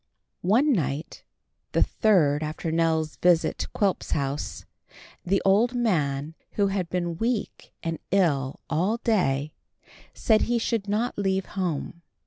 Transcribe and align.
One 0.41 0.73
night, 0.73 1.23
the 1.73 1.83
third 1.83 2.41
after 2.41 2.71
Nell's 2.71 3.17
visit 3.17 3.59
to 3.59 3.67
Quilp's 3.69 4.09
house, 4.13 4.65
the 5.23 5.43
old 5.45 5.75
man, 5.75 6.33
who 6.53 6.69
had 6.69 6.89
been 6.89 7.17
weak 7.19 7.71
and 7.83 7.99
ill 8.09 8.61
all 8.67 8.97
day, 8.97 9.53
said 10.15 10.41
he 10.41 10.57
should 10.57 10.89
not 10.89 11.19
leave 11.19 11.45
home. 11.53 12.01